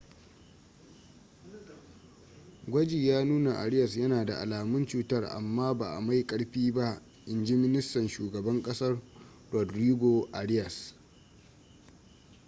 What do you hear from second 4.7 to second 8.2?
cutar amma ba mai ƙarfi ba in ji ministan